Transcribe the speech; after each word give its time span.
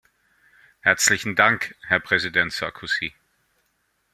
Herzlichen 0.79 1.35
Dank, 1.35 1.75
Herr 1.85 1.99
Präsident 1.99 2.51
Sarkozy! 2.53 3.13